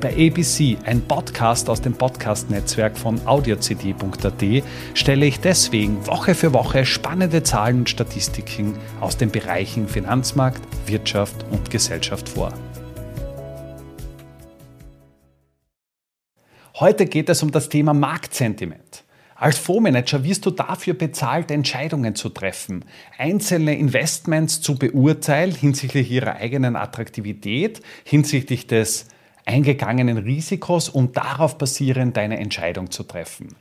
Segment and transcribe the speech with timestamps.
[0.00, 6.84] Bei ABC, ein Podcast aus dem Podcast-Netzwerk von audiocd.at, stelle ich deswegen Woche für Woche
[6.84, 12.52] spannende Zahlen und Statistiken aus den Bereichen Finanzmarkt, Wirtschaft und Gesellschaft vor.
[16.78, 19.04] Heute geht es um das Thema Marktsentiment.
[19.34, 22.84] Als Fondsmanager wirst du dafür bezahlt, Entscheidungen zu treffen,
[23.16, 29.06] einzelne Investments zu beurteilen hinsichtlich ihrer eigenen Attraktivität, hinsichtlich des
[29.46, 33.54] eingegangenen Risikos und darauf basierend deine Entscheidung zu treffen.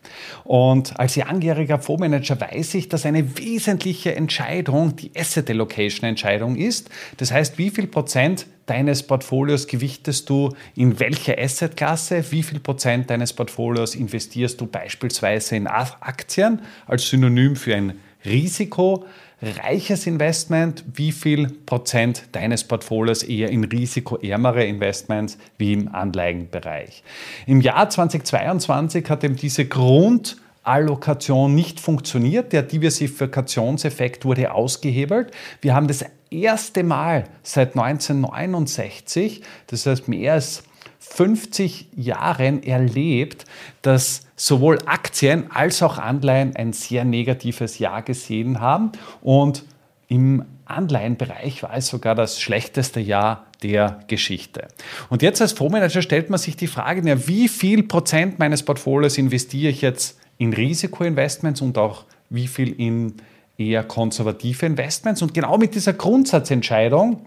[0.44, 6.90] Und als langjähriger Fondsmanager weiß ich, dass eine wesentliche Entscheidung die Asset Allocation Entscheidung ist.
[7.18, 13.12] Das heißt, wie viel Prozent deines Portfolios gewichtest du in welche Assetklasse, wie viel Prozent
[13.12, 17.94] deines Portfolios investierst du beispielsweise in Aktien als Synonym für ein
[18.26, 19.06] Risiko
[19.42, 27.04] reiches Investment, wie viel Prozent deines Portfolios eher in risikoärmere Investments wie im Anleigenbereich.
[27.46, 32.54] Im Jahr 2022 hat eben diese Grundallokation nicht funktioniert.
[32.54, 35.32] Der Diversifikationseffekt wurde ausgehebelt.
[35.62, 40.64] Wir haben das erste Mal seit 1969, das heißt mehr als
[41.00, 43.46] 50 Jahren erlebt,
[43.82, 48.92] dass sowohl Aktien als auch Anleihen ein sehr negatives Jahr gesehen haben
[49.22, 49.64] und
[50.08, 54.68] im Anleihenbereich war es sogar das schlechteste Jahr der Geschichte.
[55.10, 59.18] Und jetzt als Fondsmanager stellt man sich die Frage, ja, wie viel Prozent meines Portfolios
[59.18, 63.14] investiere ich jetzt in Risikoinvestments und auch wie viel in
[63.58, 65.22] eher konservative Investments?
[65.22, 67.26] Und genau mit dieser Grundsatzentscheidung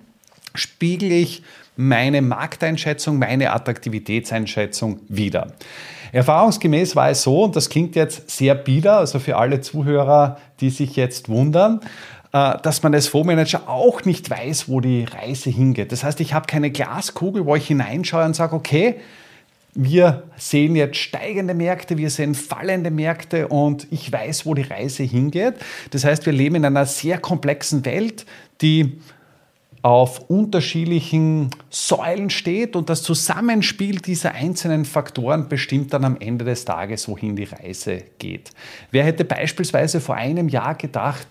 [0.58, 1.42] spiegel ich
[1.76, 5.52] meine Markteinschätzung, meine Attraktivitätseinschätzung wieder.
[6.12, 10.70] Erfahrungsgemäß war es so, und das klingt jetzt sehr bieder, also für alle Zuhörer, die
[10.70, 11.80] sich jetzt wundern,
[12.32, 15.92] äh, dass man als Fondsmanager auch nicht weiß, wo die Reise hingeht.
[15.92, 18.96] Das heißt, ich habe keine Glaskugel, wo ich hineinschaue und sage, okay,
[19.74, 25.04] wir sehen jetzt steigende Märkte, wir sehen fallende Märkte und ich weiß, wo die Reise
[25.04, 25.54] hingeht.
[25.90, 28.26] Das heißt, wir leben in einer sehr komplexen Welt,
[28.60, 28.98] die
[29.82, 36.64] auf unterschiedlichen Säulen steht und das Zusammenspiel dieser einzelnen Faktoren bestimmt dann am Ende des
[36.64, 38.50] Tages, wohin die Reise geht.
[38.90, 41.28] Wer hätte beispielsweise vor einem Jahr gedacht,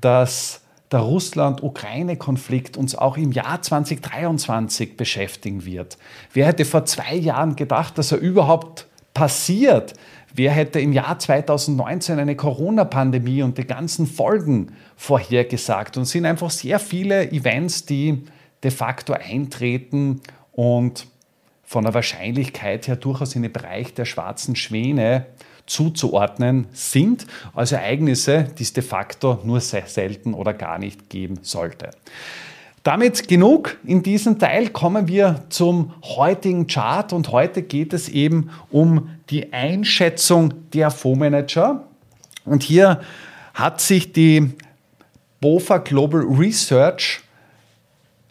[0.00, 5.98] dass der Russland-Ukraine-Konflikt uns auch im Jahr 2023 beschäftigen wird?
[6.32, 9.94] Wer hätte vor zwei Jahren gedacht, dass er überhaupt passiert?
[10.38, 15.96] Wer hätte im Jahr 2019 eine Corona-Pandemie und die ganzen Folgen vorhergesagt?
[15.96, 18.22] Und es sind einfach sehr viele Events, die
[18.62, 20.20] de facto eintreten
[20.52, 21.06] und
[21.64, 25.24] von der Wahrscheinlichkeit her durchaus in den Bereich der schwarzen Schwäne
[25.64, 31.38] zuzuordnen sind, also Ereignisse, die es de facto nur sehr selten oder gar nicht geben
[31.40, 31.92] sollte.
[32.82, 33.78] Damit genug.
[33.84, 39.52] In diesem Teil kommen wir zum heutigen Chart und heute geht es eben um die
[39.52, 41.84] Einschätzung der Fondsmanager.
[42.44, 43.00] Und hier
[43.54, 44.52] hat sich die
[45.40, 47.20] BOFA Global Research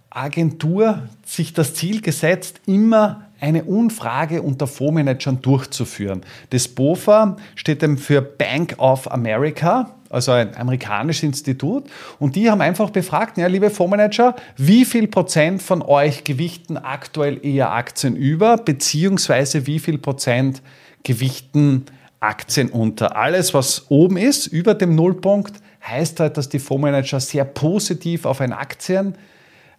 [0.09, 6.21] Agentur sich das Ziel gesetzt, immer eine Umfrage unter Fondsmanagern durchzuführen.
[6.51, 11.85] Das BOFA steht dann für Bank of America also ein amerikanisches Institut.
[12.19, 17.45] Und die haben einfach befragt, ja, liebe Fondsmanager, wie viel Prozent von euch gewichten aktuell
[17.45, 20.61] eher Aktien über, beziehungsweise wie viel Prozent
[21.05, 21.85] gewichten
[22.19, 23.15] Aktien unter.
[23.15, 25.53] Alles, was oben ist, über dem Nullpunkt,
[25.87, 29.15] heißt halt, dass die Fondsmanager sehr positiv auf ein Aktien,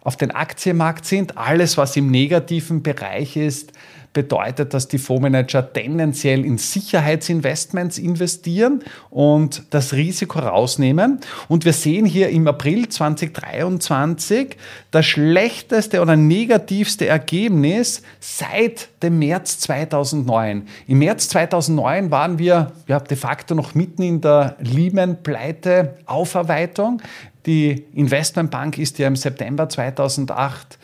[0.01, 1.37] auf den Aktienmarkt sind.
[1.37, 3.73] Alles, was im negativen Bereich ist,
[4.17, 11.19] bedeutet, dass die Fondsmanager tendenziell in Sicherheitsinvestments investieren und das Risiko rausnehmen.
[11.47, 14.57] Und wir sehen hier im April 2023
[14.89, 20.67] das schlechteste oder negativste Ergebnis seit dem März 2009.
[20.87, 27.03] Im März 2009 waren wir ja, de facto noch mitten in der Lehman-Pleite-Aufarbeitung.
[27.47, 30.77] Die Investmentbank ist ja im September 2008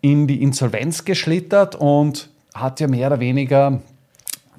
[0.00, 3.82] in die Insolvenz geschlittert und hat ja mehr oder weniger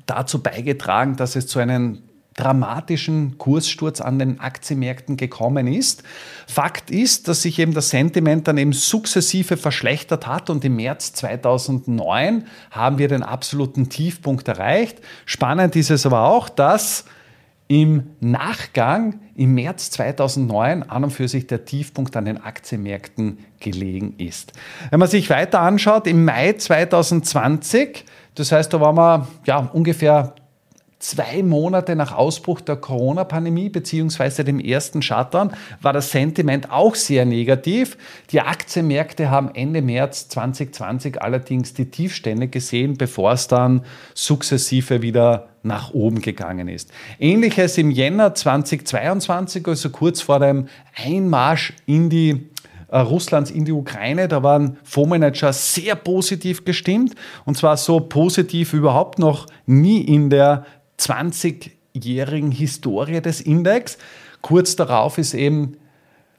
[0.05, 2.03] dazu beigetragen, dass es zu einem
[2.35, 6.03] dramatischen Kurssturz an den Aktienmärkten gekommen ist.
[6.47, 11.13] Fakt ist, dass sich eben das Sentiment dann eben sukzessive verschlechtert hat und im März
[11.13, 14.99] 2009 haben wir den absoluten Tiefpunkt erreicht.
[15.25, 17.05] Spannend ist es aber auch, dass
[17.67, 24.15] im Nachgang im März 2009 an und für sich der Tiefpunkt an den Aktienmärkten gelegen
[24.17, 24.53] ist.
[24.91, 28.05] Wenn man sich weiter anschaut, im Mai 2020,
[28.35, 30.35] das heißt, da waren wir ja, ungefähr
[31.03, 34.43] zwei Monate nach Ausbruch der Corona-Pandemie bzw.
[34.43, 35.51] dem ersten Shutdown
[35.81, 37.97] war das Sentiment auch sehr negativ.
[38.31, 43.81] Die Aktienmärkte haben Ende März 2020 allerdings die Tiefstände gesehen, bevor es dann
[44.13, 46.91] sukzessive wieder nach oben gegangen ist.
[47.19, 52.49] Ähnliches im Jänner 2022, also kurz vor dem Einmarsch in die
[52.89, 54.27] äh, Russlands in die Ukraine.
[54.27, 60.65] Da waren Fondsmanager sehr positiv gestimmt und zwar so positiv überhaupt noch nie in der
[60.99, 63.97] 20-jährigen Historie des Index.
[64.41, 65.77] Kurz darauf ist eben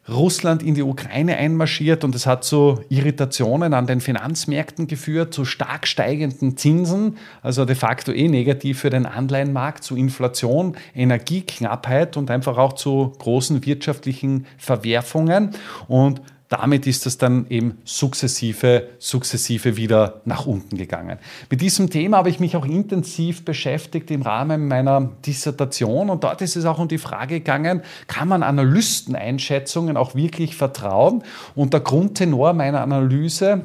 [0.08, 5.46] Russland in die Ukraine einmarschiert und es hat zu Irritationen an den Finanzmärkten geführt, zu
[5.46, 12.30] stark steigenden Zinsen, also de facto eh negativ für den Anleihenmarkt, zu Inflation, Energieknappheit und
[12.30, 15.52] einfach auch zu großen wirtschaftlichen Verwerfungen.
[15.88, 16.20] Und
[16.54, 21.18] damit ist es dann eben sukzessive, sukzessive wieder nach unten gegangen.
[21.50, 26.42] Mit diesem Thema habe ich mich auch intensiv beschäftigt im Rahmen meiner Dissertation und dort
[26.42, 31.24] ist es auch um die Frage gegangen, kann man Analysteneinschätzungen auch wirklich vertrauen?
[31.56, 33.62] Und der Grundtenor meiner Analyse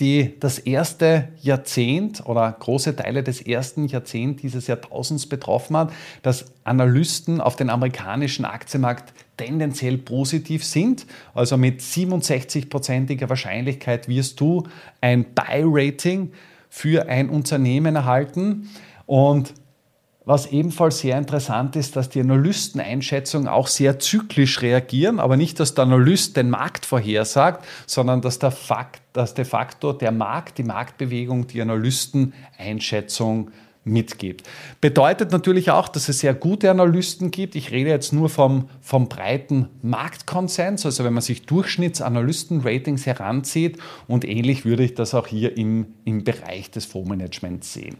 [0.00, 5.92] die das erste Jahrzehnt oder große Teile des ersten Jahrzehnts dieses Jahrtausends betroffen hat,
[6.22, 11.06] dass Analysten auf den amerikanischen Aktienmarkt tendenziell positiv sind.
[11.34, 14.64] Also mit 67-prozentiger Wahrscheinlichkeit wirst du
[15.00, 16.32] ein Buy-Rating
[16.68, 18.70] für ein Unternehmen erhalten.
[19.06, 19.54] Und
[20.26, 25.74] was ebenfalls sehr interessant ist, dass die Analysteneinschätzungen auch sehr zyklisch reagieren, aber nicht, dass
[25.74, 30.62] der Analyst den Markt vorhersagt, sondern dass, der Fakt, dass de facto der Markt, die
[30.62, 33.50] Marktbewegung, die Analysteneinschätzung
[33.84, 34.42] mitgibt.
[34.80, 37.54] Bedeutet natürlich auch, dass es sehr gute Analysten gibt.
[37.54, 43.78] Ich rede jetzt nur vom, vom breiten Marktkonsens, also wenn man sich Durchschnittsanalysten-Ratings heranzieht
[44.08, 47.96] und ähnlich würde ich das auch hier im, im Bereich des Fondsmanagements sehen.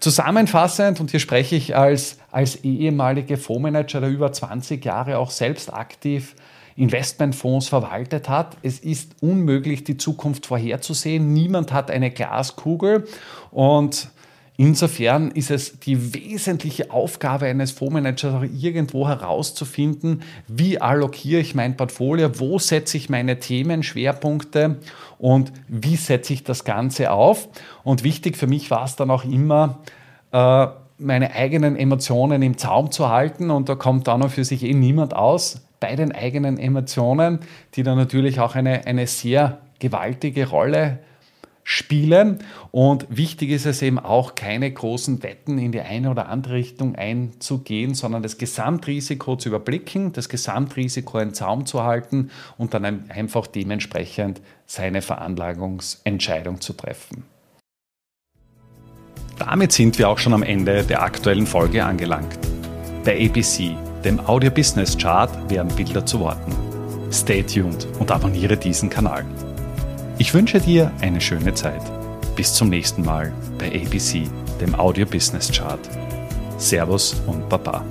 [0.00, 5.72] Zusammenfassend, und hier spreche ich als, als ehemalige Fondsmanager, der über 20 Jahre auch selbst
[5.72, 6.34] aktiv
[6.76, 8.56] Investmentfonds verwaltet hat.
[8.62, 11.32] Es ist unmöglich, die Zukunft vorherzusehen.
[11.32, 13.06] Niemand hat eine Glaskugel
[13.50, 14.08] und
[14.58, 22.38] Insofern ist es die wesentliche Aufgabe eines Fondsmanagers, irgendwo herauszufinden, wie allokiere ich mein Portfolio,
[22.38, 24.76] wo setze ich meine Themenschwerpunkte
[25.18, 27.48] und wie setze ich das Ganze auf.
[27.82, 29.80] Und wichtig für mich war es dann auch immer,
[30.32, 30.66] äh,
[30.98, 34.74] meine eigenen Emotionen im Zaum zu halten und da kommt dann auch für sich eh
[34.74, 37.40] niemand aus bei den eigenen Emotionen,
[37.74, 41.11] die dann natürlich auch eine, eine sehr gewaltige Rolle spielen.
[42.70, 46.96] Und wichtig ist es eben auch, keine großen Wetten in die eine oder andere Richtung
[46.96, 53.46] einzugehen, sondern das Gesamtrisiko zu überblicken, das Gesamtrisiko in Zaum zu halten und dann einfach
[53.46, 57.24] dementsprechend seine Veranlagungsentscheidung zu treffen.
[59.38, 62.38] Damit sind wir auch schon am Ende der aktuellen Folge angelangt.
[63.04, 66.52] Bei ABC, dem Audio Business Chart, werden Bilder zu Worten.
[67.10, 69.24] Stay tuned und abonniere diesen Kanal.
[70.22, 71.82] Ich wünsche dir eine schöne Zeit.
[72.36, 74.28] Bis zum nächsten Mal bei ABC,
[74.60, 75.80] dem Audio Business Chart.
[76.58, 77.84] Servus und Baba.